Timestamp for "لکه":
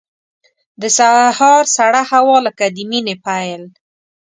2.47-2.65